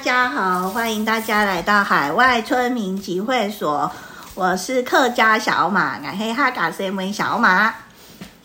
[0.00, 3.92] 大家好，欢迎大家来到海外村民集会所。
[4.34, 7.74] 我是客家小马，俺黑哈嘎斯文小马。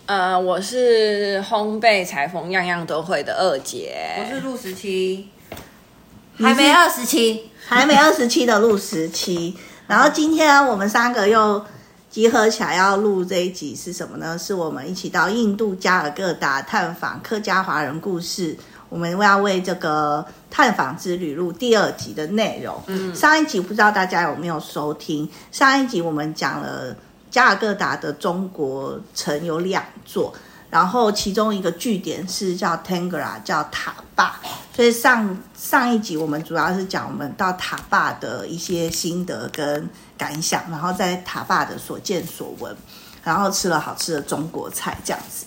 [0.05, 3.95] 呃，我是烘焙裁缝样样都会的二姐。
[4.19, 5.29] 我是陆十七，
[6.37, 9.57] 还没二十七，还没二十七的陆十七。
[9.87, 11.65] 然后今天我们三个又
[12.09, 14.37] 集合起来要录这一集是什么呢？
[14.37, 18.57] 是我们一起到印度加尔各答探访客家华人故事。
[18.89, 22.81] 我们要为这个探访之旅录第二集的内容。
[22.87, 25.29] 嗯，上一集不知道大家有没有收听？
[25.51, 26.95] 上一集我们讲了
[27.29, 30.33] 加尔各答的中国城有两座，
[30.69, 34.39] 然后其中一个据点是叫 Tangra，叫塔坝。
[34.75, 42.75] 所以上上一集我们主要是讲我们到塔坝的一些心得跟感想，然后在塔坝的所见所闻，
[43.23, 45.45] 然后吃了好吃的中国菜这样子。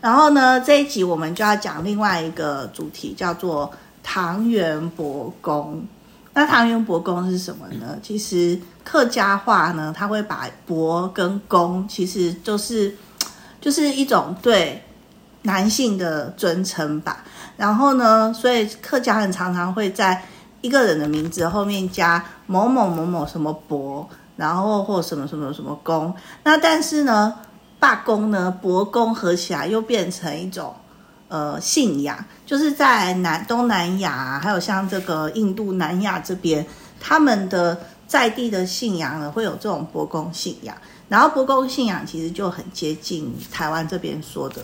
[0.00, 3.72] 然后呢，这一集我们就要讲另外一个主题，叫做
[4.02, 5.84] 唐元伯公。
[6.32, 7.98] 那唐元伯公是什么呢？
[8.02, 12.94] 其实客家话呢，它会把伯跟公，其实就是
[13.60, 14.82] 就是一种对
[15.42, 17.24] 男性的尊称吧。
[17.56, 20.22] 然后呢，所以客家人常常会在
[20.60, 26.14] 一个人的名字后面加某某某某什么伯，然后或什么什么什么公。
[26.44, 27.34] 那但是呢，
[27.86, 30.74] 大公呢，伯公合起来又变成一种
[31.28, 36.66] 呃信仰，就是在南东南亚，还有像这个印度南亚这边，
[36.98, 40.76] 他们的在地的信仰呢，会有这种伯公信仰。
[41.08, 44.60] 然后伯公信仰其实就很接近台湾这边说的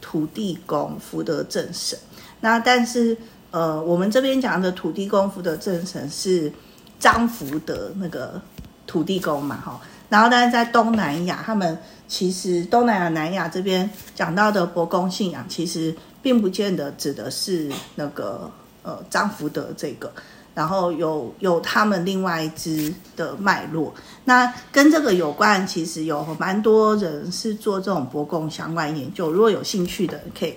[0.00, 1.98] 土地公、福德正神。
[2.38, 3.18] 那但是
[3.50, 6.52] 呃，我们这边讲的土地公、福德正神是
[7.00, 8.40] 张福德那个
[8.86, 9.80] 土地公嘛，哈。
[10.12, 11.78] 然后但是在东南亚，他们。
[12.08, 18.50] 其实东南亚、南亚这边讲到的伯公信仰，其实并不见得指的是那个
[18.82, 20.12] 呃张福德这个，
[20.54, 23.94] 然后有有他们另外一支的脉络。
[24.26, 29.32] 那跟这个有关，其实有蛮多人是做这种伯公相关研究。
[29.32, 30.54] 如果有兴趣的，可以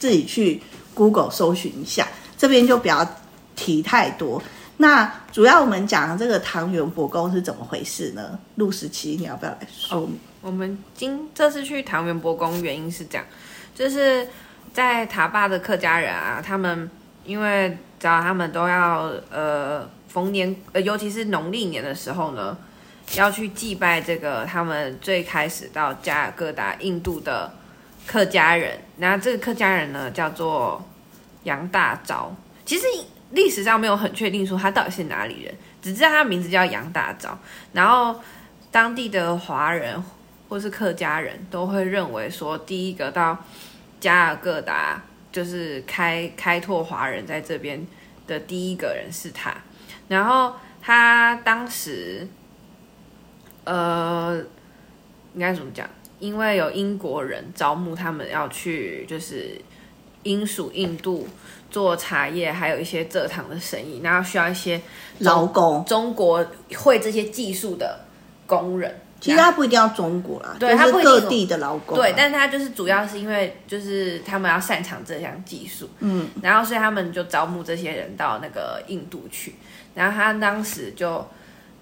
[0.00, 0.60] 自己去
[0.92, 2.08] Google 搜寻一下。
[2.36, 3.08] 这边就不要
[3.54, 4.42] 提太多。
[4.80, 8.38] 那主要我们讲这个唐元伯公是怎么回事呢？
[8.54, 10.18] 陆十七，你要不要来说明？
[10.40, 13.26] 我们今这次去唐元伯公，原因是这样，
[13.74, 14.26] 就是
[14.72, 16.90] 在塔坝的客家人啊，他们
[17.26, 22.56] 因为只要他们都要呃逢年呃，尤其是农历年的时候呢，
[23.16, 27.52] 要去祭拜这个他们最开始到加尔各答印度的
[28.06, 28.80] 客家人。
[28.96, 30.82] 那这个客家人呢，叫做
[31.42, 32.28] 杨大钊。
[32.64, 32.86] 其实
[33.32, 37.30] 历史上没有很确定说他到底是哪里人，只知道他名字叫杨大钊。
[37.72, 38.20] 然后
[38.70, 40.02] 当地的华人。
[40.50, 43.38] 或是客家人都会认为说，第一个到
[44.00, 47.86] 加尔各答就是开开拓华人在这边
[48.26, 49.54] 的第一个人是他。
[50.08, 52.26] 然后他当时，
[53.62, 54.44] 呃，
[55.34, 55.88] 应该怎么讲？
[56.18, 59.56] 因为有英国人招募他们要去，就是
[60.22, 61.26] 英属印度
[61.70, 64.80] 做茶叶，还有一些蔗糖的生意，然后需要一些
[65.18, 66.44] 劳工，中国
[66.76, 68.00] 会这些技术的
[68.46, 69.00] 工人。
[69.20, 71.94] 其实他不一定要中国啦，对，他是各地的劳工。
[71.94, 79.56] 对，但是他就是主要是因为就是他们要擅长这项技术，嗯，然后所以他们就招募这些人到那个印度去。
[79.94, 81.22] 然后他当时就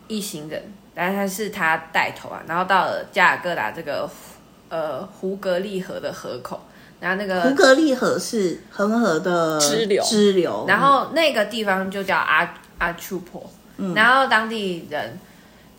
[0.08, 0.60] 一行人，
[0.96, 4.10] 但是他是他带头啊，然后到了加尔各答这个
[4.68, 6.60] 呃胡格利河的河口，
[7.00, 15.18] 然后那个胡格利河是恒河的支流，支流，然后那个地方就叫阿阿丘坡，嗯，然后当地人。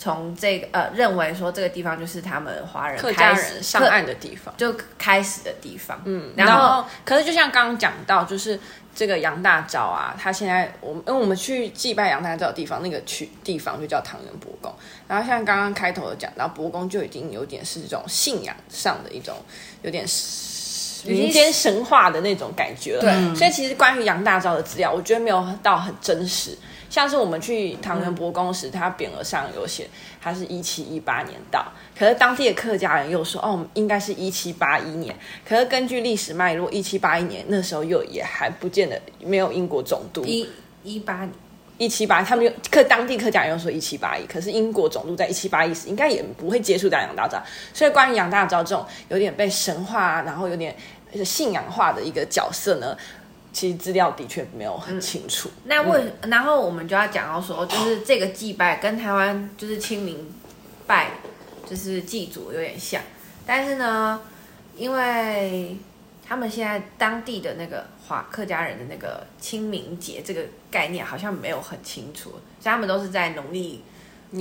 [0.02, 6.02] 从这个呃，认为说这个地方就是他们华人客家人上岸的地方，就开始的地方。
[6.06, 8.58] 嗯，然后，然后可是就像刚刚讲到，就是
[8.96, 14.74] 这个杨大钊啊，他现在我们因为我们去祭拜杨大钊的地方，那个区地方就叫唐人伯公。
[15.06, 19.36] 然后像刚刚开头有讲到，伯公就已经有点是这种信仰上的一种
[19.82, 20.08] 有点
[21.06, 23.02] 民间神话的那种感觉了。
[23.02, 26.58] 对，所以其实关于杨大钊的资料，我觉得没有到很真实。
[26.90, 29.88] 像是我们去唐人博公时，他匾额上有写
[30.20, 31.64] 他是一七一八年到，
[31.96, 35.16] 可是当地的客家人又说哦，应该是一七八一年。
[35.48, 40.26] 可是根据历史脉络，一七八一年那时候又也还不见得没有英国总督。
[40.26, 40.50] 一
[40.84, 41.30] 一八
[41.80, 47.42] 一七八，他们又客当地客家人又说一七八一，可是英国总督在一七八一时应该也不会接触到杨大钊。
[47.74, 50.76] 所以关于杨大钊这种有点被神化，然后有点
[51.24, 52.96] 信仰化的一个角色呢，
[53.54, 55.50] 其实资料的确没有很清楚。
[55.64, 60.30] 那为、然后我们就要讲到说，就是这个祭拜跟台湾就是清明
[60.86, 61.12] 拜，
[61.66, 63.02] 就是祭祖有点像，
[63.46, 64.20] 但是呢，
[64.76, 65.78] 因为
[66.30, 73.84] 他们现在当地的那个华客家人的那个清明节这个概念好像没有很清楚，所以他们都是在农历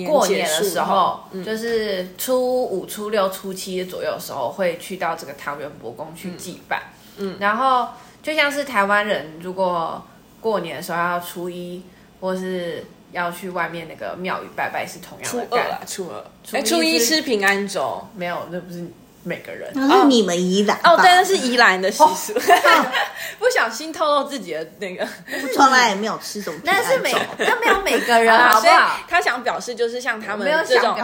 [0.07, 6.83] 过年的时候，嗯、就是初五、初六、初七左右的时候会去到这个唐元伯公去祭拜。
[7.17, 7.89] 嗯，然后
[8.23, 10.05] 就像是台湾人如果
[10.43, 11.83] 过年的时候要初一，
[12.21, 15.47] 或是要去外面那个庙宇拜拜，是同样的。
[15.47, 18.87] 初二啊，初二，哎，初一吃平安粥，没有，那不是。
[19.29, 22.33] 每个人，那是你们宜兰哦，对，那是宜兰的习俗。
[23.39, 25.07] 不小心透露自己的那个，
[25.55, 26.59] 从来也没有吃什么。
[26.65, 28.99] 那是每， 那没有每个人，好不好？
[29.07, 30.99] 他想表示就是像他们这种，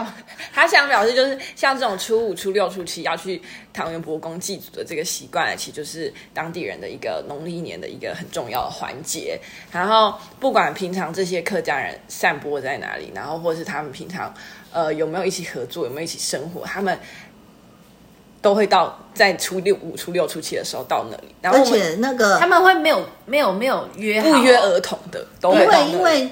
[0.53, 3.41] 他想表示就是像这种初五、初六、初七要去
[3.71, 9.39] 唐元伯公祭祖的这个习惯，其实就是当地人的一个农历年的一个很重要的环节。
[9.71, 14.33] 然后不管平常这些客家人散播在哪里，然后或是他们平常
[14.71, 16.99] 呃有没有一起合作，有没有一起生活，他们。
[18.45, 26.31] 都会到在初六、五、初六、初七的时候到那里，然后而且那个他们会没有没有没有约不约而同的，都会因为因为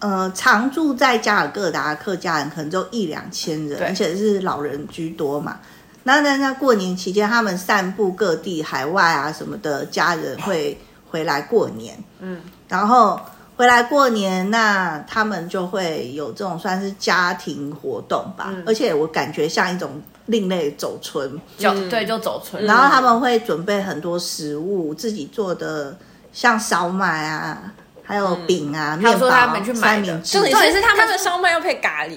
[0.00, 5.60] 呃常住在加尔各答客家人可能就一两千人，而且是老人居多嘛。
[6.02, 10.78] 那那那过年期间，他们散布各地海外啊什么的家人会
[11.10, 12.38] 回来过年，嗯，
[12.68, 13.18] 然后
[13.60, 20.00] 回来过年，那他们就会有这种算是家庭活动吧，嗯、而且我感觉像一种。
[20.26, 21.28] 另类走村，
[21.58, 22.64] 就对，就走村。
[22.64, 25.96] 然后他们会准备很多食物，自己做的，
[26.32, 27.60] 像烧麦啊，
[28.04, 29.28] 还有饼啊、面包。
[29.28, 32.16] 他们去买的，重点是他们的烧麦要配咖喱。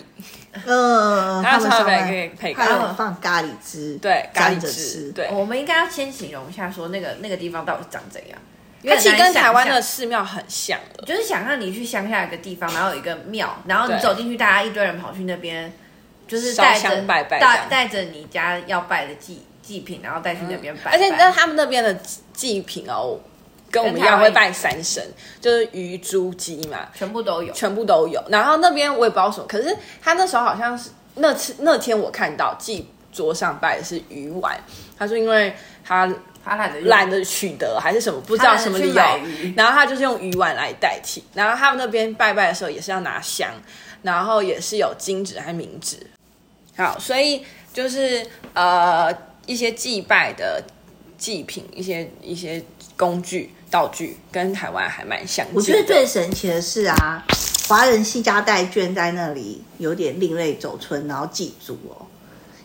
[0.63, 5.11] 嗯， 他们烧麦可以配，还有放咖喱汁，对，咖喱汁。
[5.11, 8.37] 对，我们应该要先形容一下，说那个那个地方到底长怎样？
[8.83, 15.71] 它其实跟台湾的寺庙很像，就是想让你去乡下一个地方，然后有一个庙，然后你走进去，大家一堆人跑去那边。
[16.25, 20.91] 就是带着带带着你家要拜的祭祭品，然后带去那边拜，拜。
[20.91, 21.93] 而且你知道他们那边的
[22.33, 23.19] 祭品哦，
[23.69, 25.05] 跟我们一样会拜三神，
[25.41, 28.23] 就是鱼、猪、鸡嘛，全部都有，全部都有。
[28.29, 34.57] 然后那边我也不知道什么，可是他那时候好像是那次那天我看到祭桌上拜的是鱼丸，
[34.97, 35.53] 他说因为
[35.83, 36.11] 他
[36.43, 39.03] 他懒得懒得取得还是什么不知道什么理由，
[39.55, 41.23] 然后他就是用鱼丸来代替。
[41.33, 43.49] 然后他们那边拜拜的时候也是要拿香，
[44.01, 45.97] 然后也是有金纸和冥纸。
[46.75, 49.13] 好，所以就是呃
[49.45, 50.61] 一些祭拜的
[51.17, 52.61] 祭品，一些一些
[52.97, 55.55] 工具道具，跟台湾还蛮相近。
[55.55, 57.23] 我觉得最神奇的是啊，
[57.67, 62.05] 华人携家带眷在那里有点另类走村，然后祭祖哦，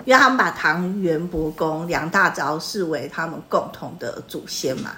[0.04, 4.92] 因为他们把唐元伯公梁大钊视为他们共同的祖先嘛，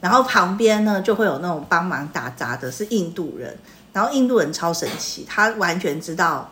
[0.00, 3.56] 然后旁边呢就会有那种帮忙打杂的是印度人，
[3.92, 6.50] 然后印度人超神奇，他完全知道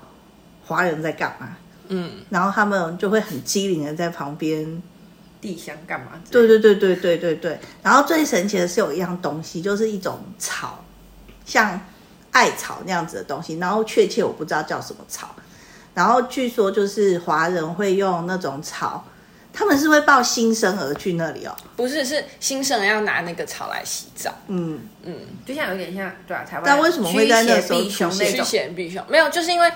[0.66, 1.56] 华人在干嘛。
[1.88, 4.82] 嗯，然后他们就会很机灵的在旁边
[5.40, 6.08] 地香干嘛？
[6.30, 7.58] 对对对对对对对。
[7.82, 10.84] 然后最神奇的是有一样东西，就是一种草，
[11.46, 11.80] 像
[12.30, 13.56] 艾草那样子的东西。
[13.56, 15.34] 然后确切我不知道叫什么草。
[15.98, 19.04] 然后据说就是华人会用那种草，
[19.52, 21.56] 他们是会抱新生儿去那里哦。
[21.74, 24.32] 不是，是新生儿要拿那个草来洗澡。
[24.46, 25.14] 嗯嗯，
[25.44, 26.62] 就像有点像对啊，台湾。
[26.64, 29.04] 但为什么会在那时候出现驱邪避凶？
[29.08, 29.72] 没有，就是因为。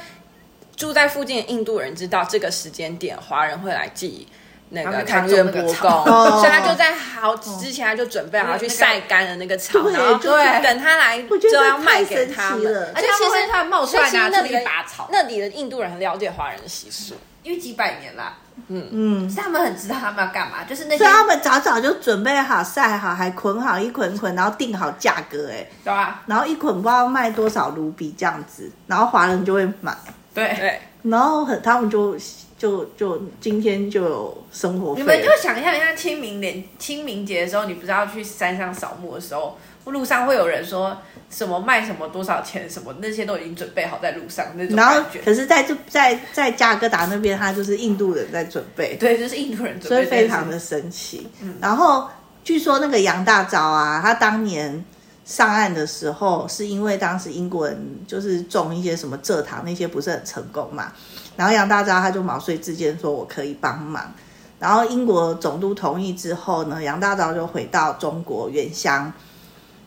[0.74, 4.26] 住在附近的印度人知道这个时间点华人会来祭
[4.74, 6.04] 那个唐元伯公，
[6.40, 12.92] 所以他就在好之前他就准备好去晒干了那个草，然后等他来就要卖给他们。
[12.94, 18.38] 而且其实他冒出来拿出一把草，那里的印度人很了解华人的习俗，因为几百年啦，
[18.68, 18.88] 嗯。
[18.90, 26.22] 嗯，是他们很知道他们要干嘛，就是那些，所以他们早早就准备好晒好，还捆好一捆捆，然后定好价格，哎，对吧？
[26.26, 29.94] 然后一捆不知道卖多少卢比这样子，然后华人就会买，
[30.32, 30.56] 对。
[30.58, 30.80] 对。
[31.02, 32.16] 然后很，他们就
[32.62, 35.00] 就就今天就有生活费。
[35.00, 40.96] 你们就想象一下，清明连清明节的时候，你不是要去山上扫墓的时候，路上会有人说
[41.28, 44.76] 什么卖什么多少钱什么，那些都已经准备好在路上那种。
[44.76, 48.94] 然后，可是在就在在加格达那边，他就是印度人在准备。
[48.94, 51.26] 对，就是印度人准备，所以非常的神奇。
[51.40, 52.08] 嗯，然后
[52.44, 54.84] 据说那个杨大钊啊，他当年。
[55.24, 60.92] 上岸的时候，是因为当时英国人就是种一些什么蔗糖，那些不是很成功嘛。
[61.36, 64.12] 然后杨大钊他就毛遂自荐说：“我可以帮忙。”
[64.58, 69.12] 然后英国总督同意之后呢，杨大钊就回到中国原乡。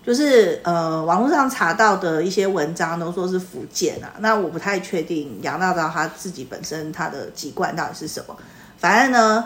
[0.05, 8.35] 就是呃，网络上查到的一些文章都说是福建啊，那我不太确定杨大钊他自己本身他的籍贯到底是什么。
[8.77, 9.45] 反正呢。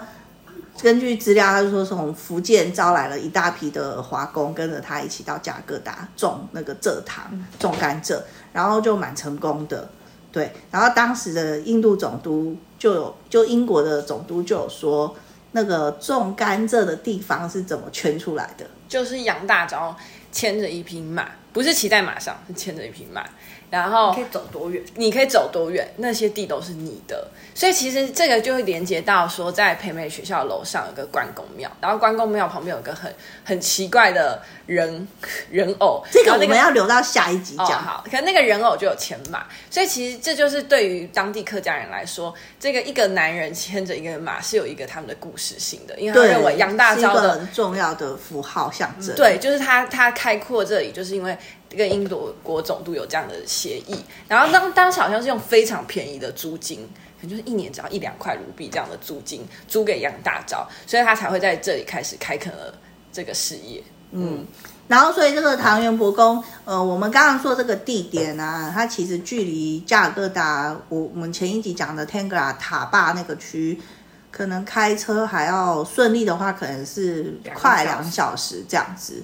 [0.81, 7.25] 根据资料，他就说从福建招来了一大批的华工，跟着他一起到加尔达种那个蔗糖，
[7.59, 8.19] 种甘蔗，
[8.53, 9.89] 然后就蛮成功的。
[10.31, 15.15] 对，然后当时的印度总督就有，就英国的总督就有说，
[15.53, 18.65] 那个种甘蔗的地方是怎么圈出来的？
[18.87, 19.93] 就是杨大钊
[20.31, 23.25] 牵着一匹马，不是骑在马上，是牵着一匹马。
[23.69, 24.83] 然后可以走多远？
[24.95, 25.87] 你可以走多远？
[25.97, 35.07] 那些地都是你的，所以其实这个就会连接到说，在培美学校楼上有个关公庙，然后关公庙旁边有个很很奇怪的人
[35.51, 37.67] 人偶，这个我们要留到下一集讲。
[37.67, 49.15] 哦、好，可能那个人偶就有牵马，所以其实这就是对于当地客家人来说，这个一个男人牵着一个马是有一个他们的故事性的，因为他认为杨大钊的很重要的符号象征。
[49.15, 51.37] 对，就是他他开阔这里，就是因为。
[51.69, 53.95] 跟英国国总督有这样的协议，
[54.27, 56.79] 然后当当时好像是用非常便宜的租金，
[57.21, 62.73] 可能就是一年只要一两块卢币这样的租金租给杨大钊，所以他才会在这里开始开垦了
[63.11, 63.83] 这个事业。
[64.11, 64.43] 嗯，
[64.87, 73.79] 然后所以这个唐元伯宫，呃，我们刚刚说这个地点啊，它其实距离加尔各答，我我们前一集讲的 Tangra 塔坝那个区，
[74.31, 79.21] 可能开车还要顺利的话，可能是快两小时这样子，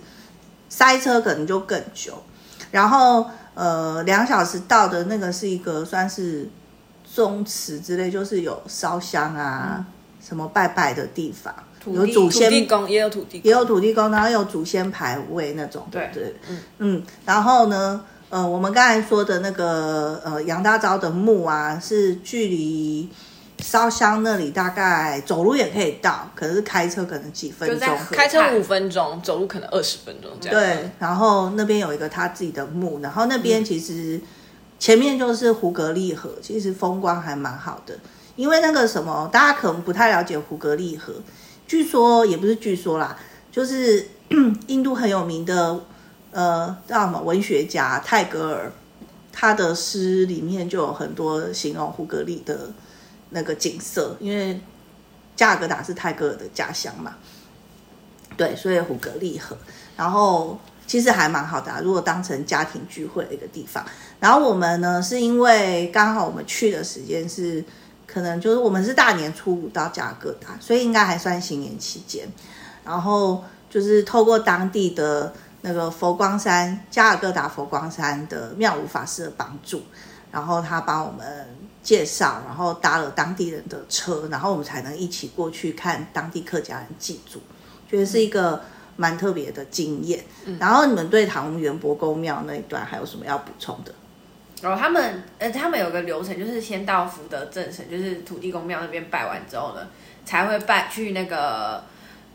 [0.70, 2.22] 塞车可能就更久。
[2.76, 6.50] 然后，呃，两小时到的那个是一个算是
[7.06, 9.86] 宗祠之类，就是有烧香啊，嗯、
[10.22, 11.56] 什么拜拜的地方，
[11.86, 17.04] 有祖先土地公，也有土地公，也有土地公，然后有祖先牌位那种，对对，嗯嗯。
[17.24, 23.10] 然后呢，呃，我们刚才说的那个呃杨大钊的墓啊，是距离。
[23.60, 30.60] 烧香那里大概走路也可以到，可是开车可能几分钟，开车五分钟，走路可能二十分钟这样。
[30.60, 34.20] 对，然后那边有一个他自己的墓，然后那边其实
[34.78, 37.98] 前面就是胡格利河，其实风光还蛮好的。
[38.36, 41.14] 因为那个什么，大家可能不太了解胡格利河，
[41.66, 43.18] 据说也不是据说啦，
[43.50, 44.06] 就是
[44.68, 45.80] 印度很有名的
[46.32, 48.72] 呃叫什么文学家泰戈尔，
[49.32, 52.70] 他的诗里面就有很多形容胡格利的。
[53.30, 54.60] 那个景色，因为
[55.36, 57.16] 加尔各答是泰戈尔的家乡嘛，
[58.38, 59.58] 对，所以胡格利河，
[59.98, 63.84] 然后其实还蛮好的，如果当成家庭聚会的一个地方。
[64.20, 67.64] 然后我们呢，是因为刚好我们去的时间是，
[68.08, 72.28] 可能就是我们是大年初五到加尔各答，所以应该还算新年期间。
[72.86, 79.82] 然后就是透过当地的那个佛光山加尔各答佛光山的妙如法师的帮助，
[80.32, 81.48] 然后他帮我们。
[81.86, 87.40] 介绍，然后搭了当地人的车，然后我们才能一起过去看当地客家人祭祖，
[87.88, 88.60] 觉得是一个
[88.96, 90.26] 蛮特别的经验。
[90.46, 93.94] 嗯、然后你们对唐元伯公庙那一段还有什么要补充的？
[94.64, 99.88] 哦，他们呃，他们有个流程，就是先到福德正神，就是土地公庙那边拜完之后呢，
[100.26, 101.84] 才会拜去那个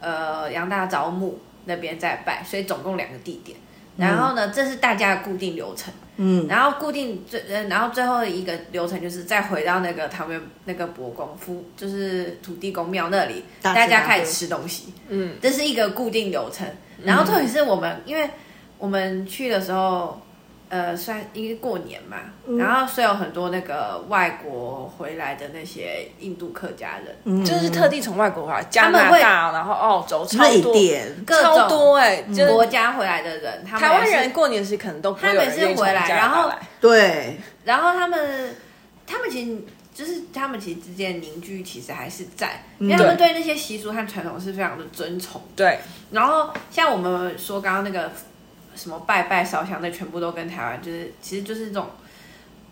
[0.01, 3.59] 呃杨大昭墓那边再拜，所以总共两个地点。
[4.01, 5.93] 然后呢，这是大家的固定流程。
[6.17, 14.93] 嗯，然后固定最，然后最后一个流程就是再回到那个唐园那个伯公夫，就是土地公庙那里，大家开始吃东西。
[15.09, 16.67] 嗯，这是一个固定流程。
[17.05, 18.29] 然后特别是我们，因为
[18.79, 20.21] 我们去的时候。
[20.71, 30.73] 呃，算因为过年嘛，嗯、然后所以有很多那个外国回来的那些印度客家人，嗯、就是特地从外国回来，加拿大，然后澳洲，超多，
[31.27, 38.55] 各超多哎、欸，国家回来的人，台湾人过年时可能都不会有人愿意从加拿大来，然后对，然后他们，
[39.09, 39.59] 他们其实
[39.93, 45.81] 就是他们其实之间凝聚其实还是在，因为他们对那些习俗和传统是非常的尊崇，对，
[46.13, 48.09] 然后像我们说刚刚那个。
[48.75, 51.91] 什么拜拜烧香，那全部都跟台湾就是，其实就是这种，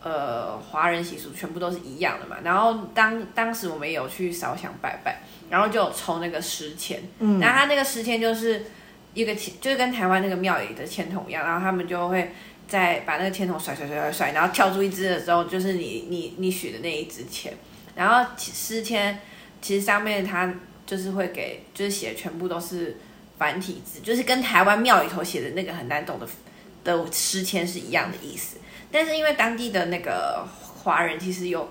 [0.03, 2.37] 呃，华人习俗全部都是一样的嘛。
[2.45, 8.65] 然后当当时我们也有去烧香拜拜，然后就有抽那个诗签，嗯，然后他那个诗签就是
[9.13, 12.33] 一个签，就是跟台湾那个庙里的签筒一样，然后他们就会
[12.67, 17.53] 再把那个签筒甩甩甩甩甩，然后跳出一只的时候，就是你你你许的那一支签，
[17.95, 19.21] 然后诗签
[19.61, 20.55] 其实上面它
[20.87, 22.97] 就是会给，就是写全部都是。
[23.39, 26.27] 繁体字就是跟台湾庙里头写的那个很难懂的
[26.85, 28.57] 的诗签是一样的意思，
[28.91, 30.47] 但是因为当地的那个
[30.83, 31.71] 华人其实有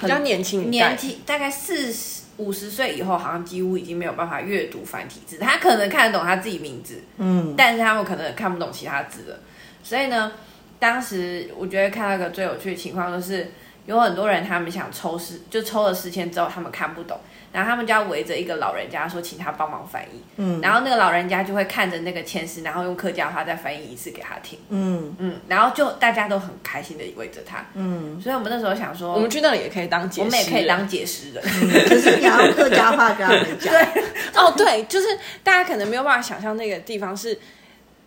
[0.00, 9.38] 比较年轻，年纪大概四十五十岁以后，好像几乎已经没有办法阅读繁体字，他可能看得懂他自己名字，嗯，但是他们可能看不懂其他字了。
[9.82, 10.32] 所以呢，
[10.80, 13.52] 当时我觉得看到一个最有趣的情况就是，
[13.86, 17.20] 有很多人他们想抽诗，就抽了诗签之后，他们看不懂。
[17.54, 20.20] 然后他们就要围着一个老人家说，请他帮忙翻译。
[20.38, 24.58] 嗯，然后那个老人家就会看着那个签诗，然后用客家话再翻译一次给他听。
[24.70, 27.64] 嗯嗯，然后就大家都很开心的围着他。
[27.74, 31.40] 嗯，所以我们那时候想说，我们去那里也可以当解诗，我们也可以当解诗的，
[31.88, 33.72] 就是你要用客家话跟他们讲。
[33.72, 34.02] 对，
[34.34, 35.06] 哦对，就是
[35.44, 37.38] 大家可能没有办法想象那个地方是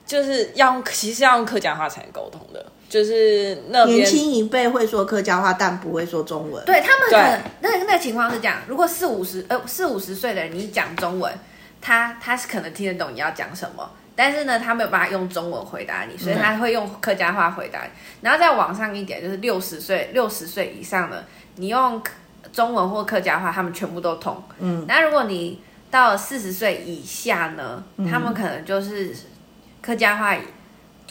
[0.05, 2.65] 就是要用，其实要用客家话才能沟通的。
[2.89, 6.63] 就是那年轻一辈会说客家话，但不会说中文。
[6.65, 11.33] 对他们可能那那情况是这样：如果四五十呃四五十岁的人，你讲中文，
[11.81, 17.89] 他他是可能听得懂你要讲什么，但是呢，他没有办法用中文回答你，所以他会用客家话回答你。
[18.21, 21.25] 然后再往上一点，就是六十岁六十岁以上的，
[21.55, 22.01] 你用
[22.53, 24.41] 中文或客家话，他们全部都通。
[24.59, 29.13] 嗯，那如果你到了四十岁以下呢，他们可能就是
[29.81, 30.37] 客家话，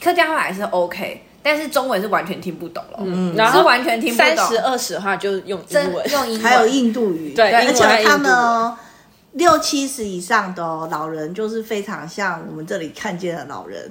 [0.03, 1.25] 客家话还是 OK。
[1.49, 4.37] 但是中文是完全听不懂了，嗯，然后是完全听不懂。
[4.37, 8.77] 三十二十的话就用英文， 用英文，还有印度语，对，而且他们哦，
[9.35, 13.89] 六七十以上的哦，老人就是非常像我们这里看见的老人，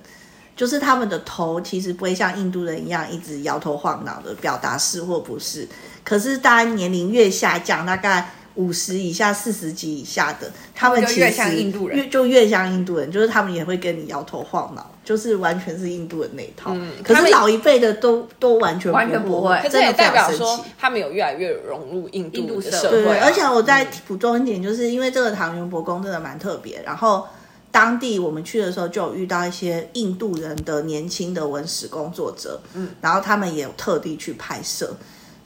[0.54, 5.66] 就是他们的头其实不会像印度人一样一直摇头晃脑的表达是或不是，
[6.04, 8.30] 可是当然年龄越下降，大概。
[8.56, 16.72] 五十以下、四十几以下的，他们其实越像印度人，就越像印度人，就是他们也会跟你摇头晃脑，就是完全是印度的那一套。
[16.74, 23.04] 嗯、可是老一辈的都都完全完全不会，可是也代表说他们有越来越融入印度的社会。
[23.04, 27.26] 对，而且我再补充一点，就是因为这个唐元伯宫真的蛮特别，然后
[27.72, 34.96] 当地我们去的时候就有遇到一些印度人的年轻的文史工作者，嗯，然后他们也有特地去拍摄。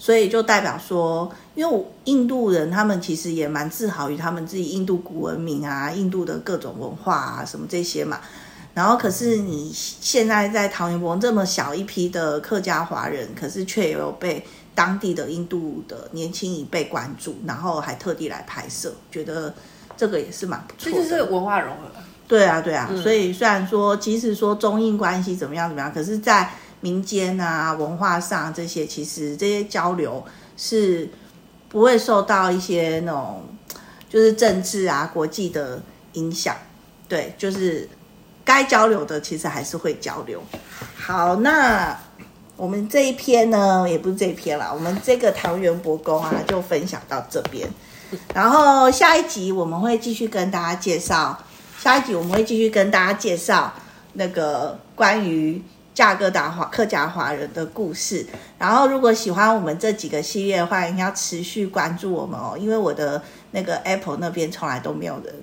[0.01, 8.22] 所以就代表说，因为印度人他们其实也蛮自豪于他们自己印度古文明啊、印度的各种文化啊什么这些嘛。
[8.79, 14.41] 然后可是你现在在桃园博这么小一批的客家华人，可是却有被
[14.74, 19.53] 当地的印度的年轻一辈关注，然后还特地来拍摄，觉得
[19.98, 20.98] 这个也是蛮不错的。
[20.98, 21.91] 这就是文化融合。
[22.25, 22.88] 对啊，对啊。
[22.89, 30.24] 嗯、所以虽然说，即使说中印关系怎么样怎么样，可是，在民间啊，文化上这些，其实这些交流
[30.55, 31.09] 是
[31.67, 33.43] 不会受到一些那种
[34.07, 35.81] 就是政治啊、国际的
[36.13, 36.55] 影响。
[37.09, 37.89] 对，就是
[38.43, 40.41] 该交流的，其实还是会交流。
[40.96, 41.98] 好，那
[42.55, 47.67] 我们这一篇呢，也不是这一篇啦，我们这个唐元伯公啊，就分享到这边。
[48.34, 51.38] 然后下一集我们会继续跟大家介绍，
[51.80, 53.73] 下一集我们会继续跟大家介绍
[54.13, 55.62] 那个关于。
[55.91, 58.25] 价哥达华客家华人的故事，
[58.58, 63.21] 然后如果喜欢我们这几个系列的话，一定要持续关注我们哦，因为我的
[63.52, 65.36] 那个 Apple 那边从来都没有人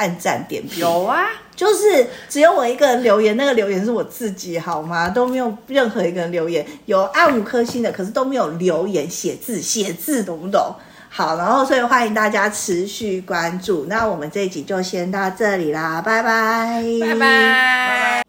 [0.00, 0.80] 按赞点评。
[0.80, 5.10] 有啊，就是只有我一个人留言，那个留言是我自己，好吗？
[5.10, 10.74] 都没有任何一个人留言，有按五颗星的，可是都没有留言写字，写字懂不懂？
[11.10, 13.84] 好，然后所以欢迎大家持续关注。
[13.88, 17.14] 那我们这一集就先到这里啦，拜拜，拜拜。
[17.14, 18.19] 拜拜。